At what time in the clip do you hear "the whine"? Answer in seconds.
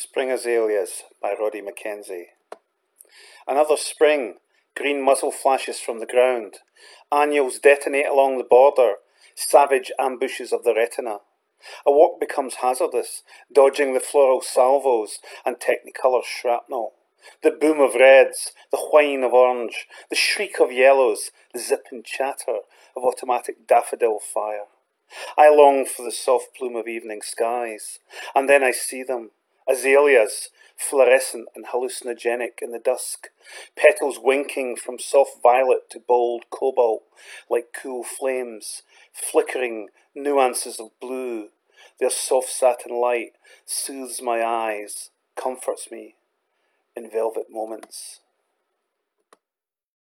18.70-19.24